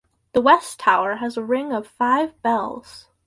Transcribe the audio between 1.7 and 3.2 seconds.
of five bells.